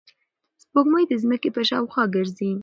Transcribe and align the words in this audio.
سپوږمۍ 0.61 1.03
د 1.07 1.13
ځمکې 1.23 1.49
په 1.55 1.61
شاوخوا 1.69 2.03
ګرځي. 2.15 2.51